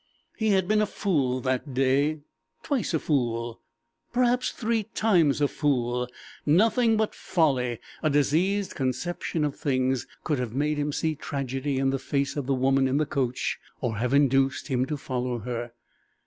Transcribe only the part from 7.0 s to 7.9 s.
folly,